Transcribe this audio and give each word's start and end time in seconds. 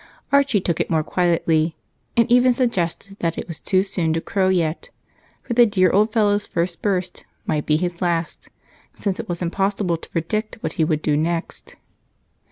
Archie 0.31 0.59
took 0.59 0.79
it 0.79 0.89
more 0.89 1.03
quietly, 1.03 1.75
and 2.17 2.25
even 2.31 2.53
suggested 2.53 3.17
that 3.19 3.37
it 3.37 3.47
was 3.47 3.59
too 3.59 3.83
soon 3.83 4.13
to 4.13 4.19
crow 4.19 4.49
yet, 4.49 4.89
for 5.43 5.53
the 5.53 5.67
dear 5.67 5.91
old 5.91 6.11
fellow's 6.11 6.47
first 6.47 6.81
burst 6.81 7.23
might 7.45 7.67
be 7.67 7.77
his 7.77 8.01
last, 8.01 8.49
since 8.95 9.19
it 9.19 9.29
was 9.29 9.43
impossible 9.43 9.97
to 9.97 10.09
predict 10.09 10.55
what 10.61 10.73
he 10.73 10.83
would 10.83 11.03
do 11.03 11.15
next. 11.15 11.75